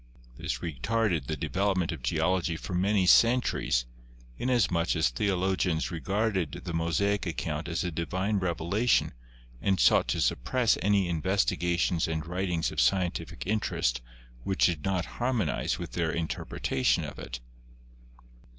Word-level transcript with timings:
This 0.35 0.57
retarded 0.63 1.27
the 1.27 1.37
develop 1.37 1.77
ment 1.77 1.91
of 1.91 2.01
Geology 2.01 2.57
for 2.57 2.73
many 2.73 3.05
centuries, 3.05 3.85
inasmuch 4.35 4.95
as 4.95 5.11
theolo 5.11 5.55
gians 5.55 5.91
regarded 5.91 6.61
the 6.63 6.73
Mosaic 6.73 7.27
account 7.27 7.67
as 7.67 7.83
a 7.83 7.91
divine 7.91 8.37
revelation 8.39 9.13
and 9.61 9.79
sought 9.79 10.07
to 10.07 10.19
suppress 10.19 10.75
any 10.81 11.07
investigations 11.07 12.07
and 12.07 12.25
writings 12.25 12.71
of 12.71 12.81
scientific 12.81 13.45
interest 13.45 14.01
which 14.43 14.65
did 14.65 14.83
not 14.83 15.05
harmonize 15.21 15.77
with 15.77 15.91
their 15.91 16.09
in 16.11 16.27
terpretation 16.27 17.07
of 17.07 17.19
it. 17.19 17.39